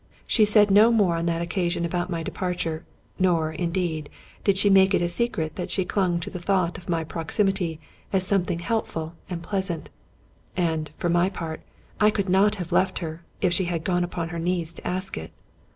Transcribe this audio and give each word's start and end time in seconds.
She 0.25 0.45
said 0.45 0.71
no 0.71 0.91
more 0.91 1.15
on 1.15 1.27
that 1.27 1.43
occasion 1.43 1.85
about 1.85 2.09
my 2.09 2.23
departure; 2.23 2.83
nor, 3.19 3.51
indeed, 3.51 4.09
did 4.43 4.57
she 4.57 4.67
make 4.67 4.95
it 4.95 5.01
a 5.03 5.07
secret 5.07 5.57
that 5.57 5.69
she 5.69 5.85
clung 5.85 6.19
to 6.21 6.31
the 6.31 6.39
thought 6.39 6.75
of 6.79 6.89
my 6.89 7.03
proximity 7.03 7.79
as 8.11 8.25
something 8.25 8.57
helpful 8.57 9.13
and 9.29 9.43
pleas 9.43 9.69
ant; 9.69 9.91
and, 10.57 10.89
for 10.97 11.09
my 11.09 11.29
part, 11.29 11.61
I 11.99 12.09
could 12.09 12.29
not 12.29 12.55
have 12.55 12.71
left 12.71 12.97
her, 12.97 13.23
if 13.41 13.53
she 13.53 13.65
had 13.65 13.83
gone 13.83 14.03
upon 14.03 14.29
her 14.29 14.39
knees 14.39 14.73
to 14.73 14.87
ask 14.87 15.19
it. 15.19 15.31